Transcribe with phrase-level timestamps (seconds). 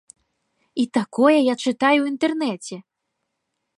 [0.83, 2.75] І такое я чытаю ў інтэрнэце!